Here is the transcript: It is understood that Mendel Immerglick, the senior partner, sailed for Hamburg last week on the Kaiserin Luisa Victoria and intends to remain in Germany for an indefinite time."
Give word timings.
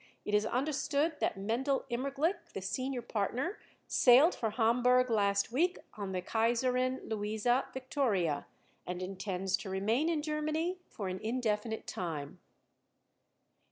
It 0.25 0.33
is 0.33 0.47
understood 0.47 1.17
that 1.19 1.37
Mendel 1.37 1.85
Immerglick, 1.91 2.53
the 2.53 2.61
senior 2.63 3.03
partner, 3.03 3.59
sailed 3.85 4.33
for 4.33 4.49
Hamburg 4.49 5.11
last 5.11 5.51
week 5.51 5.77
on 5.93 6.11
the 6.11 6.23
Kaiserin 6.23 7.07
Luisa 7.07 7.65
Victoria 7.71 8.47
and 8.87 8.99
intends 9.03 9.55
to 9.57 9.69
remain 9.69 10.09
in 10.09 10.23
Germany 10.23 10.79
for 10.87 11.07
an 11.07 11.19
indefinite 11.19 11.85
time." 11.85 12.39